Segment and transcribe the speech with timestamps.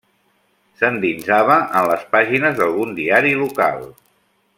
[0.79, 3.87] S'endinsava en les pàgines d'algun diari local.